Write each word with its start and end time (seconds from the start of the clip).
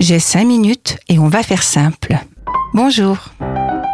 J'ai 0.00 0.18
cinq 0.18 0.46
minutes 0.46 0.96
et 1.10 1.18
on 1.18 1.28
va 1.28 1.42
faire 1.42 1.62
simple. 1.62 2.16
Bonjour. 2.72 3.18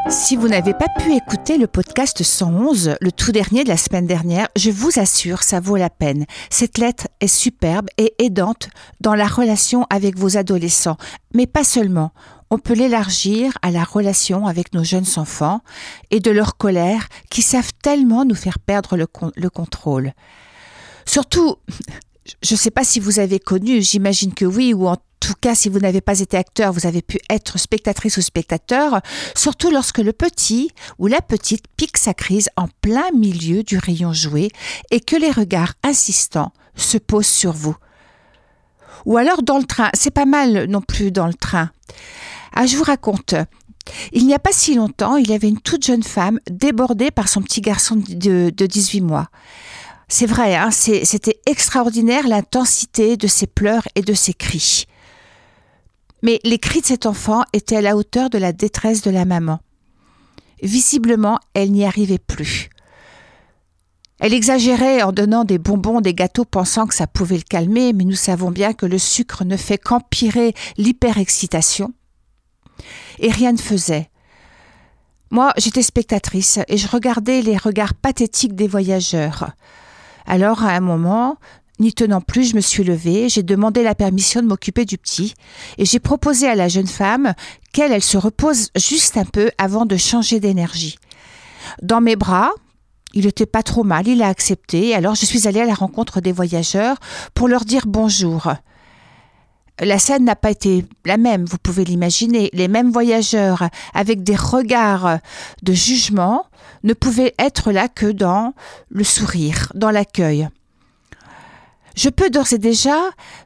Si 0.09 0.37
vous 0.37 0.47
n'avez 0.47 0.73
pas 0.73 0.87
pu 1.01 1.13
écouter 1.13 1.59
le 1.59 1.67
podcast 1.67 2.23
111, 2.23 2.95
le 3.01 3.11
tout 3.11 3.33
dernier 3.33 3.65
de 3.65 3.69
la 3.69 3.77
semaine 3.77 4.07
dernière, 4.07 4.47
je 4.55 4.71
vous 4.71 5.01
assure, 5.01 5.43
ça 5.43 5.59
vaut 5.59 5.75
la 5.75 5.91
peine. 5.91 6.25
Cette 6.49 6.79
lettre 6.79 7.09
est 7.19 7.27
superbe 7.27 7.89
et 7.99 8.15
aidante 8.21 8.69
dans 9.01 9.17
la 9.17 9.27
relation 9.27 9.85
avec 9.91 10.17
vos 10.17 10.37
adolescents, 10.37 10.97
mais 11.35 11.49
pas 11.49 11.65
seulement. 11.65 12.13
On 12.51 12.61
peut 12.61 12.75
l'élargir 12.75 13.59
à 13.63 13.73
la 13.73 13.83
relation 13.83 14.47
avec 14.47 14.75
nos 14.75 14.85
jeunes 14.85 15.09
enfants 15.17 15.61
et 16.13 16.21
de 16.21 16.31
leur 16.31 16.57
colère 16.57 17.09
qui 17.31 17.43
savent 17.43 17.73
tellement 17.83 18.25
nous 18.25 18.37
faire 18.37 18.61
perdre 18.61 18.97
le, 18.97 19.09
le 19.35 19.51
contrôle. 19.51 20.13
Surtout, 21.05 21.57
je 22.43 22.55
ne 22.55 22.59
sais 22.59 22.71
pas 22.71 22.85
si 22.85 23.01
vous 23.01 23.19
avez 23.19 23.39
connu, 23.39 23.83
j'imagine 23.83 24.35
que 24.35 24.45
oui, 24.45 24.75
ou 24.75 24.87
en 24.87 24.97
tout 25.21 25.35
cas, 25.41 25.55
si 25.55 25.69
vous 25.69 25.79
n'avez 25.79 26.01
pas 26.01 26.21
été 26.21 26.37
acteur, 26.37 26.73
vous 26.73 26.87
avez 26.87 27.03
pu 27.03 27.19
être 27.31 27.59
spectatrice 27.59 28.17
ou 28.17 28.21
spectateur, 28.21 29.01
surtout 29.35 29.71
lorsque 29.71 29.99
le 29.99 30.13
petit 30.13 30.71
ou 30.99 31.07
la 31.07 31.21
petite 31.21 31.65
pique 31.77 31.97
sa 31.97 32.15
crise 32.15 32.49
en 32.57 32.69
plein 32.81 33.11
milieu 33.13 33.63
du 33.63 33.79
rayon 33.79 34.13
joué 34.13 34.51
et 34.91 35.01
que 35.01 35.17
les 35.17 35.31
regards 35.31 35.75
insistants 35.83 36.53
se 36.75 36.99
posent 36.99 37.27
sur 37.27 37.53
vous. 37.53 37.77
Ou 39.05 39.17
alors 39.17 39.43
dans 39.43 39.59
le 39.59 39.65
train, 39.65 39.91
c'est 39.95 40.11
pas 40.11 40.27
mal 40.27 40.67
non 40.69 40.81
plus 40.81 41.11
dans 41.11 41.27
le 41.27 41.35
train. 41.35 41.71
Ah, 42.53 42.67
je 42.67 42.77
vous 42.77 42.85
raconte. 42.85 43.35
Il 44.13 44.27
n'y 44.27 44.35
a 44.35 44.39
pas 44.39 44.53
si 44.53 44.75
longtemps, 44.75 45.17
il 45.17 45.31
y 45.31 45.35
avait 45.35 45.49
une 45.49 45.61
toute 45.61 45.85
jeune 45.85 46.03
femme 46.03 46.41
débordée 46.51 47.11
par 47.11 47.29
son 47.29 47.41
petit 47.41 47.61
garçon 47.61 47.97
de, 47.97 48.51
de 48.51 48.67
18 48.67 49.01
mois. 49.01 49.29
C'est 50.09 50.27
vrai, 50.27 50.55
hein, 50.55 50.71
c'était 50.71 51.41
extraordinaire 51.47 52.29
l'intensité 52.29 53.17
de 53.17 53.27
ses 53.27 53.49
pleurs 53.49 53.89
et 53.97 54.03
de 54.03 54.15
ses 54.15 54.35
cris. 54.35 54.85
Mais 56.23 56.39
les 56.45 56.59
cris 56.59 56.81
de 56.81 56.87
cet 56.87 57.07
enfant 57.07 57.43
étaient 57.53 57.77
à 57.77 57.81
la 57.81 57.97
hauteur 57.97 58.31
de 58.31 58.39
la 58.39 58.53
détresse 58.53 59.03
de 59.03 59.11
la 59.11 59.25
maman. 59.25 59.61
Visiblement, 60.63 61.39
elle 61.55 61.73
n'y 61.73 61.85
arrivait 61.85 62.19
plus. 62.19 62.71
Elle 64.19 64.33
exagérait 64.33 65.03
en 65.03 65.13
donnant 65.13 65.45
des 65.45 65.59
bonbons, 65.59 66.01
des 66.01 66.15
gâteaux, 66.15 66.47
pensant 66.47 66.87
que 66.87 66.95
ça 66.95 67.07
pouvait 67.07 67.37
le 67.37 67.43
calmer, 67.43 67.93
mais 67.93 68.05
nous 68.05 68.15
savons 68.15 68.51
bien 68.51 68.73
que 68.73 68.87
le 68.87 68.99
sucre 68.99 69.45
ne 69.45 69.57
fait 69.57 69.77
qu'empirer 69.77 70.55
l'hyperexcitation. 70.79 71.93
Et 73.19 73.31
rien 73.31 73.53
ne 73.53 73.59
faisait. 73.59 74.09
Moi, 75.31 75.53
j'étais 75.59 75.83
spectatrice 75.83 76.61
et 76.69 76.79
je 76.79 76.89
regardais 76.89 77.43
les 77.43 77.57
regards 77.57 77.95
pathétiques 77.95 78.55
des 78.55 78.69
voyageurs. 78.69 79.51
Alors, 80.27 80.65
à 80.65 80.71
un 80.71 80.81
moment, 80.81 81.39
N'y 81.79 81.93
tenant 81.93 82.23
plus, 82.23 82.51
je 82.51 82.57
me 82.57 82.63
suis 82.63 82.85
levée, 82.85 83.29
j'ai 83.29 83.43
demandé 83.43 83.83
la 83.83 83.95
permission 83.95 84.41
de 84.41 84.47
m'occuper 84.47 84.87
du 84.87 84.97
petit, 84.97 85.35
et 85.77 85.85
j'ai 85.85 85.99
proposé 85.99 86.49
à 86.49 86.55
la 86.55 86.69
jeune 86.69 86.87
femme 86.87 87.35
qu'elle 87.73 87.93
elle 87.93 88.03
se 88.03 88.17
repose 88.17 88.71
juste 88.77 89.19
un 89.19 89.27
peu 89.27 89.51
avant 89.59 89.85
de 89.85 89.99
changer 89.99 90.41
d'énergie. 90.41 90.97
Dans 91.83 92.01
mes 92.01 92.17
bras, 92.17 92.51
il 93.13 93.27
n'était 93.27 93.45
pas 93.45 93.63
trop 93.63 93.85
mal, 93.85 94.09
il 94.09 94.23
a 94.23 94.29
accepté, 94.29 94.95
alors 94.95 95.17
je 95.17 95.27
suis 95.27 95.47
allée 95.47 95.61
à 95.61 95.67
la 95.67 95.75
rencontre 95.75 96.23
des 96.23 96.33
voyageurs 96.33 96.97
pour 97.35 97.47
leur 97.47 97.67
dire 97.67 97.85
bonjour. 97.87 98.55
La 99.81 99.99
scène 99.99 100.25
n'a 100.25 100.37
pas 100.37 100.51
été 100.51 100.85
la 101.05 101.19
même, 101.19 101.45
vous 101.45 101.59
pouvez 101.59 101.85
l'imaginer. 101.85 102.49
Les 102.55 102.69
mêmes 102.69 102.91
voyageurs, 102.91 103.69
avec 103.93 104.23
des 104.23 104.37
regards 104.37 105.19
de 105.63 105.73
jugement, 105.73 106.47
ne 106.83 106.95
pouvaient 106.95 107.35
être 107.39 107.73
là 107.73 107.89
que 107.89 108.07
dans 108.07 108.55
le 108.89 109.05
sourire, 109.05 109.71
dans 109.75 109.91
l'accueil 109.91 110.49
je 111.97 112.11
peux 112.11 112.31
d'ores 112.31 112.53
et 112.53 112.59
déjà 112.59 112.97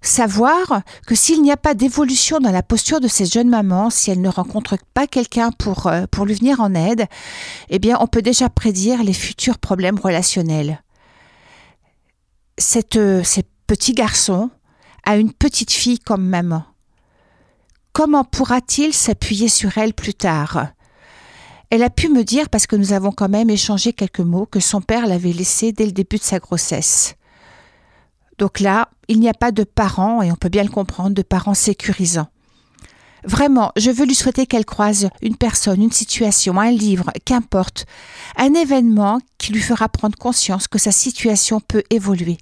savoir 0.03 0.83
que 1.07 1.15
s'il 1.15 1.43
n'y 1.43 1.53
a 1.53 1.57
pas 1.57 1.75
d'évolution 1.75 2.41
dans 2.41 2.51
la 2.51 2.63
posture 2.63 3.01
de 3.01 3.09
cette 3.09 3.33
jeune 3.33 3.49
maman, 3.49 3.91
si 3.91 4.11
elle 4.11 4.21
ne 4.21 4.29
rencontre 4.29 4.77
pas 4.93 5.07
quelqu'un 5.07 5.53
pour, 5.53 5.87
euh, 5.87 6.07
pour 6.11 6.27
lui 6.27 6.35
venir 6.35 6.61
en 6.61 6.75
aide, 6.75 7.07
eh 7.71 7.79
bien, 7.79 7.97
on 8.01 8.09
peut 8.09 8.23
déjà 8.23 8.51
prédire 8.51 9.03
les 9.05 9.13
futurs 9.13 9.59
problèmes 9.59 9.99
relationnels. 9.99 10.83
Cette, 12.59 12.97
euh, 12.97 13.23
ce 13.23 13.41
petit 13.67 13.95
a 15.05 15.17
une 15.17 15.33
petite 15.33 15.73
fille 15.73 15.99
comme 15.99 16.27
maman. 16.27 16.65
Comment 17.93 18.25
pourra-t-il 18.25 18.95
s'appuyer 18.95 19.49
sur 19.49 19.77
elle 19.79 19.95
plus 19.95 20.15
tard? 20.15 20.69
Elle 21.71 21.83
a 21.83 21.91
pu 21.91 22.09
me 22.09 22.25
dire, 22.25 22.49
parce 22.49 22.67
que 22.67 22.77
nous 22.77 22.93
avons 22.93 23.13
quand 23.13 23.29
même 23.29 23.51
échangé 23.51 23.93
quelques 23.93 24.21
mots, 24.21 24.47
que 24.47 24.61
son 24.61 24.81
père 24.81 25.07
l'avait 25.07 25.33
laissé 25.33 25.73
dès 25.73 25.87
le 25.87 25.93
début 25.93 26.17
de 26.17 26.23
sa 26.23 26.39
grossesse. 26.39 27.15
Donc 28.39 28.59
là, 28.59 28.89
il 29.09 29.21
n'y 29.21 29.29
a 29.29 29.35
pas 29.35 29.53
de 29.53 29.65
parents, 29.65 30.23
et 30.23 30.33
on 30.33 30.37
peut 30.37 30.49
bien 30.49 30.65
le 30.65 30.71
comprendre, 30.71 31.15
de 31.15 31.23
parents 31.23 31.55
sécurisants. 31.55 32.29
Vraiment, 33.23 33.71
je 33.77 33.91
veux 33.91 34.07
lui 34.07 34.15
souhaiter 34.15 34.47
qu'elle 34.47 34.65
croise 34.65 35.11
une 35.21 35.37
personne, 35.37 35.83
une 35.83 35.93
situation, 35.93 36.59
un 36.59 36.71
livre, 36.71 37.11
qu'importe, 37.25 37.87
un 38.37 38.55
événement 38.55 39.21
qui 39.37 39.53
lui 39.53 39.61
fera 39.61 39.89
prendre 39.89 40.17
conscience 40.17 40.69
que 40.69 40.79
sa 40.79 40.93
situation 40.93 41.61
peut 41.61 41.85
évoluer. 41.91 42.39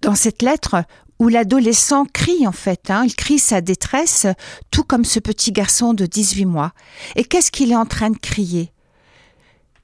Dans 0.00 0.14
cette 0.14 0.42
lettre, 0.42 0.82
où 1.22 1.28
l'adolescent 1.28 2.04
crie 2.12 2.48
en 2.48 2.52
fait, 2.52 2.90
hein, 2.90 3.04
il 3.06 3.14
crie 3.14 3.38
sa 3.38 3.60
détresse, 3.60 4.26
tout 4.72 4.82
comme 4.82 5.04
ce 5.04 5.20
petit 5.20 5.52
garçon 5.52 5.94
de 5.94 6.04
18 6.04 6.46
mois. 6.46 6.72
Et 7.14 7.22
qu'est-ce 7.22 7.52
qu'il 7.52 7.70
est 7.70 7.76
en 7.76 7.86
train 7.86 8.10
de 8.10 8.18
crier? 8.18 8.72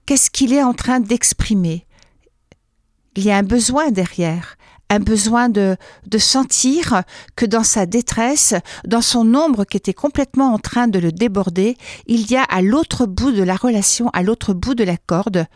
Qu'est-ce 0.04 0.32
qu'il 0.32 0.52
est 0.52 0.64
en 0.64 0.74
train 0.74 0.98
d'exprimer? 0.98 1.86
Il 3.14 3.24
y 3.24 3.30
a 3.30 3.36
un 3.36 3.44
besoin 3.44 3.92
derrière, 3.92 4.57
un 4.90 5.00
besoin 5.00 5.48
de, 5.48 5.76
de 6.06 6.18
sentir 6.18 7.02
que 7.36 7.46
dans 7.46 7.64
sa 7.64 7.86
détresse, 7.86 8.54
dans 8.86 9.02
son 9.02 9.34
ombre 9.34 9.64
qui 9.64 9.76
était 9.76 9.94
complètement 9.94 10.52
en 10.52 10.58
train 10.58 10.88
de 10.88 10.98
le 10.98 11.12
déborder, 11.12 11.76
il 12.06 12.30
y 12.30 12.36
a 12.36 12.42
à 12.42 12.62
l'autre 12.62 13.06
bout 13.06 13.32
de 13.32 13.42
la 13.42 13.56
relation, 13.56 14.08
à 14.10 14.22
l'autre 14.22 14.54
bout 14.54 14.74
de 14.74 14.84
la 14.84 14.96
corde, 14.96 15.46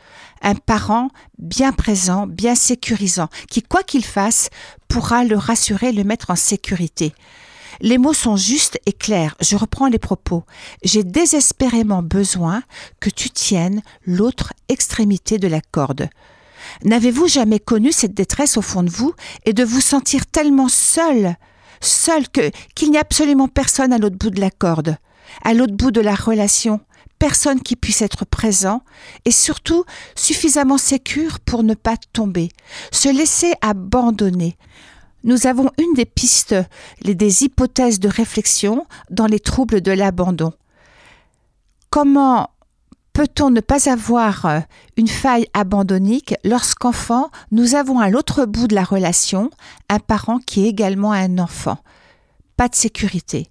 un 0.43 0.55
parent 0.55 1.09
bien 1.39 1.73
présent, 1.73 2.27
bien 2.27 2.55
sécurisant, 2.55 3.29
qui, 3.49 3.63
quoi 3.63 3.83
qu'il 3.83 4.05
fasse, 4.05 4.51
pourra 4.89 5.25
le 5.25 5.37
rassurer, 5.37 5.93
le 5.93 6.05
mettre 6.05 6.31
en 6.31 6.37
sécurité. 6.37 7.15
Les 7.81 7.99
mots 7.99 8.13
sont 8.13 8.37
justes 8.37 8.79
et 8.87 8.93
clairs. 8.93 9.35
Je 9.41 9.57
reprends 9.57 9.89
les 9.89 9.99
propos. 9.99 10.45
J'ai 10.85 11.05
désespérément 11.05 12.03
besoin 12.03 12.63
que 13.01 13.09
tu 13.09 13.31
tiennes 13.31 13.83
l'autre 14.05 14.53
extrémité 14.69 15.39
de 15.39 15.49
la 15.49 15.61
corde. 15.61 16.09
N'avez-vous 16.85 17.29
jamais 17.29 17.59
connu 17.59 17.93
cette 17.93 18.15
détresse 18.15 18.57
au 18.57 18.63
fond 18.63 18.83
de 18.83 18.91
vous 18.91 19.15
et 19.45 19.53
de 19.53 19.65
vous 19.65 19.81
sentir 19.81 20.27
tellement 20.27 20.69
seul, 20.69 21.37
seul 21.81 22.29
que 22.29 22.51
qu'il 22.75 22.91
n'y 22.91 22.99
a 22.99 23.03
absolument 23.03 23.49
personne 23.49 23.93
à 23.93 23.99
l'autre 23.99 24.17
bout 24.17 24.31
de 24.31 24.41
la 24.41 24.51
corde, 24.51 24.97
à 25.43 25.55
l'autre 25.55 25.75
bout 25.75 25.91
de 25.91 26.01
la 26.01 26.15
relation, 26.15 26.81
personne 27.19 27.61
qui 27.61 27.77
puisse 27.77 28.03
être 28.03 28.25
présent 28.25 28.83
et 29.25 29.31
surtout 29.31 29.85
suffisamment 30.17 30.79
sécure 30.79 31.39
pour 31.41 31.63
ne 31.63 31.75
pas 31.75 31.97
tomber, 32.13 32.49
se 32.91 33.09
laisser 33.09 33.53
abandonner? 33.61 34.57
Nous 35.25 35.47
avons 35.47 35.71
une 35.79 35.95
des 35.95 36.05
pistes, 36.05 36.57
des 37.05 37.45
hypothèses 37.45 38.01
de 38.01 38.09
réflexion 38.09 38.87
dans 39.11 39.27
les 39.27 39.39
troubles 39.39 39.81
de 39.81 39.93
l'abandon. 39.93 40.53
Comment 41.91 42.51
Peut-on 43.13 43.51
ne 43.51 43.61
pas 43.61 43.91
avoir 43.91 44.47
euh, 44.47 44.61
une 44.97 45.09
faille 45.09 45.47
abandonnique 45.53 46.35
lorsqu'enfant, 46.45 47.31
nous 47.51 47.75
avons 47.75 48.01
à 48.01 48.09
l'autre 48.09 48.47
bout 48.47 48.69
de 48.69 48.75
la 48.75 48.85
relation 48.85 49.51
un 49.91 49.99
parent 49.99 50.39
qui 50.39 50.65
est 50.65 50.69
également 50.69 51.13
un 51.13 51.39
enfant? 51.39 51.79
Pas 52.57 52.69
de 52.69 52.75
sécurité. 52.75 53.49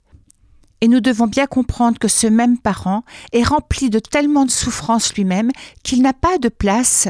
Et 0.81 0.87
nous 0.87 0.99
devons 0.99 1.27
bien 1.27 1.45
comprendre 1.45 1.99
que 1.99 2.07
ce 2.07 2.25
même 2.25 2.57
parent 2.57 3.03
est 3.33 3.43
rempli 3.43 3.91
de 3.91 3.99
tellement 3.99 4.45
de 4.45 4.51
souffrance 4.51 5.13
lui-même 5.13 5.51
qu'il 5.83 6.01
n'a 6.01 6.13
pas 6.13 6.39
de 6.39 6.49
place 6.49 7.07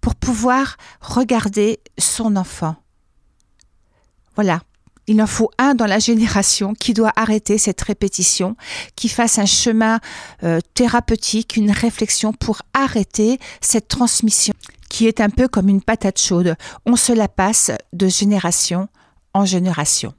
pour 0.00 0.16
pouvoir 0.16 0.76
regarder 1.00 1.78
son 1.98 2.34
enfant. 2.34 2.74
Voilà. 4.34 4.62
Il 5.08 5.20
en 5.20 5.26
faut 5.26 5.50
un 5.58 5.74
dans 5.74 5.86
la 5.86 5.98
génération 5.98 6.74
qui 6.74 6.94
doit 6.94 7.12
arrêter 7.16 7.58
cette 7.58 7.80
répétition, 7.80 8.56
qui 8.94 9.08
fasse 9.08 9.38
un 9.38 9.46
chemin 9.46 9.98
euh, 10.44 10.60
thérapeutique, 10.74 11.56
une 11.56 11.72
réflexion 11.72 12.32
pour 12.32 12.62
arrêter 12.72 13.38
cette 13.60 13.88
transmission 13.88 14.54
qui 14.88 15.06
est 15.06 15.20
un 15.20 15.30
peu 15.30 15.48
comme 15.48 15.70
une 15.70 15.80
patate 15.80 16.20
chaude. 16.20 16.54
On 16.84 16.96
se 16.96 17.12
la 17.12 17.26
passe 17.26 17.70
de 17.94 18.08
génération 18.08 18.88
en 19.32 19.46
génération. 19.46 20.12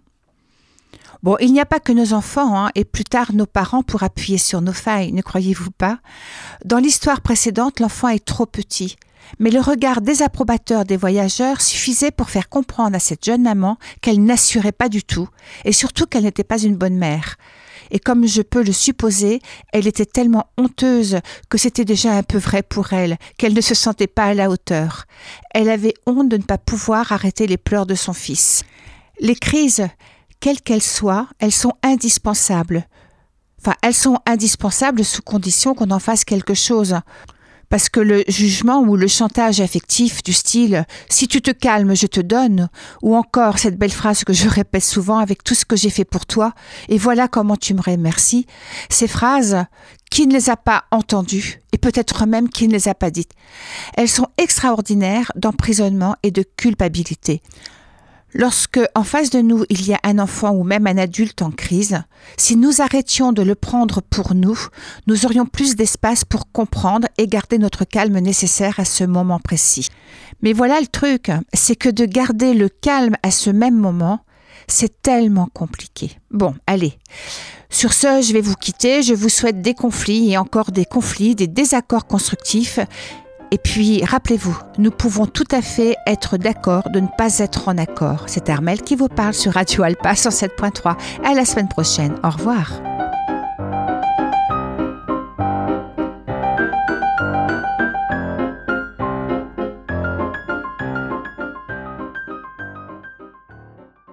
Bon, 1.22 1.38
il 1.40 1.54
n'y 1.54 1.62
a 1.62 1.66
pas 1.66 1.80
que 1.80 1.94
nos 1.94 2.12
enfants 2.14 2.58
hein, 2.58 2.72
et 2.74 2.84
plus 2.84 3.04
tard 3.04 3.34
nos 3.34 3.46
parents 3.46 3.84
pour 3.84 4.02
appuyer 4.02 4.40
sur 4.40 4.62
nos 4.62 4.74
failles, 4.74 5.14
ne 5.14 5.22
croyez-vous 5.22 5.72
pas? 5.72 6.00
Dans 6.66 6.80
l'histoire 6.80 7.22
précédente, 7.22 7.80
l'enfant 7.80 8.10
est 8.10 8.26
trop 8.26 8.48
petit 8.48 8.98
mais 9.40 9.50
le 9.50 9.60
regard 9.60 10.02
désapprobateur 10.02 10.86
des 10.86 10.98
voyageurs 10.98 11.62
suffisait 11.62 12.12
pour 12.12 12.30
faire 12.30 12.50
comprendre 12.50 12.96
à 12.96 13.00
cette 13.00 13.26
jeune 13.26 13.44
maman 13.44 13.78
qu'elle 14.02 14.24
n'assurait 14.24 14.72
pas 14.72 14.90
du 14.90 15.04
tout, 15.04 15.28
et 15.66 15.72
surtout 15.72 16.06
qu'elle 16.06 16.24
n'était 16.24 16.44
pas 16.44 16.62
une 16.62 16.76
bonne 16.76 16.98
mère. 16.98 17.36
Et 17.92 18.00
comme 18.00 18.26
je 18.26 18.42
peux 18.42 18.64
le 18.64 18.72
supposer, 18.72 19.40
elle 19.72 19.88
était 19.88 20.06
tellement 20.06 20.48
honteuse 20.58 21.20
que 21.50 21.58
c'était 21.58 21.86
déjà 21.86 22.14
un 22.14 22.24
peu 22.24 22.38
vrai 22.38 22.64
pour 22.64 22.94
elle, 22.94 23.18
qu'elle 23.38 23.54
ne 23.54 23.62
se 23.62 23.76
sentait 23.76 24.08
pas 24.08 24.26
à 24.26 24.34
la 24.34 24.50
hauteur. 24.50 25.06
Elle 25.54 25.70
avait 25.70 25.94
honte 26.08 26.30
de 26.30 26.38
ne 26.38 26.44
pas 26.44 26.58
pouvoir 26.58 27.12
arrêter 27.12 27.46
les 27.46 27.58
pleurs 27.58 27.86
de 27.86 27.96
son 27.96 28.14
fils. 28.14 28.64
Les 29.20 29.36
crises 29.36 29.88
quelles 30.44 30.62
qu'elles 30.62 30.82
soient, 30.82 31.30
elles 31.40 31.54
sont 31.54 31.72
indispensables. 31.84 32.86
Enfin, 33.62 33.76
elles 33.82 33.94
sont 33.94 34.18
indispensables 34.26 35.06
sous 35.06 35.22
condition 35.22 35.74
qu'on 35.74 35.92
en 35.92 36.00
fasse 36.00 36.26
quelque 36.26 36.54
chose. 36.54 36.98
Parce 37.74 37.90
que 37.90 38.00
le 38.00 38.24
jugement 38.28 38.82
ou 38.82 38.96
le 38.96 39.08
chantage 39.08 39.60
affectif 39.60 40.22
du 40.22 40.32
style 40.32 40.86
si 41.10 41.28
tu 41.28 41.42
te 41.42 41.50
calmes, 41.50 41.96
je 41.96 42.06
te 42.06 42.20
donne, 42.20 42.70
ou 43.02 43.16
encore 43.16 43.58
cette 43.58 43.80
belle 43.80 43.92
phrase 43.92 44.24
que 44.24 44.32
je 44.32 44.48
répète 44.48 44.84
souvent 44.84 45.18
avec 45.18 45.44
tout 45.44 45.56
ce 45.56 45.66
que 45.66 45.76
j'ai 45.76 45.90
fait 45.90 46.06
pour 46.06 46.28
toi, 46.28 46.54
et 46.88 47.00
voilà 47.00 47.28
comment 47.28 47.58
tu 47.58 47.74
me 47.74 47.82
remercies, 47.82 48.46
ces 48.92 49.08
phrases, 49.08 49.66
qui 50.12 50.28
ne 50.28 50.34
les 50.34 50.52
a 50.52 50.56
pas 50.56 50.84
entendues, 50.92 51.62
et 51.72 51.80
peut-être 51.80 52.28
même 52.28 52.48
qui 52.48 52.68
ne 52.68 52.74
les 52.74 52.90
a 52.90 52.94
pas 52.94 53.10
dites, 53.10 53.32
elles 53.98 54.08
sont 54.08 54.28
extraordinaires 54.38 55.32
d'emprisonnement 55.36 56.16
et 56.22 56.30
de 56.30 56.44
culpabilité. 56.44 57.42
Lorsque, 58.36 58.80
en 58.96 59.04
face 59.04 59.30
de 59.30 59.42
nous, 59.42 59.64
il 59.70 59.88
y 59.88 59.94
a 59.94 60.00
un 60.04 60.18
enfant 60.18 60.52
ou 60.52 60.64
même 60.64 60.88
un 60.88 60.98
adulte 60.98 61.42
en 61.44 61.52
crise, 61.52 62.02
si 62.38 62.56
nous 62.56 62.82
arrêtions 62.82 63.32
de 63.32 63.44
le 63.44 63.54
prendre 63.54 64.02
pour 64.02 64.34
nous, 64.34 64.58
nous 65.06 65.26
aurions 65.26 65.46
plus 65.46 65.76
d'espace 65.76 66.26
pour 66.26 66.52
comprendre 66.52 67.08
et 67.18 67.28
garder 67.28 67.60
notre 67.60 67.86
calme 67.86 68.18
nécessaire 68.20 68.80
à 68.80 68.86
ce 68.86 69.04
moment 69.04 69.40
précis. 69.40 69.90
Mais 70.42 70.54
voilà 70.54 70.80
le 70.80 70.88
truc, 70.88 71.32
c'est 71.54 71.76
que 71.76 71.90
de 71.90 72.06
garder 72.06 72.54
le 72.54 72.70
calme 72.70 73.16
à 73.22 73.30
ce 73.30 73.52
même 73.52 73.78
moment, 73.78 74.22
c'est 74.68 75.02
tellement 75.02 75.48
compliqué. 75.54 76.18
Bon, 76.32 76.56
allez. 76.66 76.98
Sur 77.70 77.94
ce, 77.94 78.22
je 78.22 78.34
vais 78.34 78.42
vous 78.42 78.56
quitter. 78.56 79.02
Je 79.02 79.14
vous 79.14 79.30
souhaite 79.30 79.62
des 79.62 79.74
conflits 79.74 80.32
et 80.32 80.38
encore 80.38 80.72
des 80.72 80.86
conflits, 80.86 81.36
des 81.36 81.48
désaccords 81.48 82.06
constructifs 82.06 82.80
et 83.54 83.60
puis, 83.60 84.04
rappelez-vous, 84.04 84.58
nous 84.80 84.90
pouvons 84.90 85.28
tout 85.28 85.46
à 85.52 85.62
fait 85.62 85.96
être 86.08 86.38
d'accord 86.38 86.90
de 86.90 87.00
ne 87.00 87.08
pas 87.20 87.38
être 87.38 87.68
en 87.68 87.78
accord. 87.78 88.24
C'est 88.26 88.50
Armel 88.50 88.82
qui 88.82 88.96
vous 88.96 89.10
parle 89.10 89.36
sur 89.36 89.54
Radio 89.54 89.84
Alpa 89.84 90.14
107.3. 90.14 90.96
À 91.24 91.36
la 91.36 91.46
semaine 91.46 91.68
prochaine. 91.68 92.16
Au 92.24 92.32
revoir. 92.32 92.82